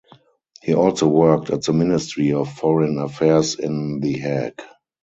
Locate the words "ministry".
1.73-2.33